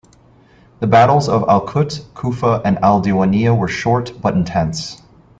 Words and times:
The 0.79 0.87
battles 0.87 1.29
of 1.29 1.45
Al 1.47 1.61
Kut, 1.61 2.03
Kufa, 2.15 2.63
and 2.65 2.79
Al 2.79 3.03
Diwaniyah 3.03 3.55
were 3.55 3.67
short, 3.67 4.19
but 4.19 4.33
intense. 4.33 4.99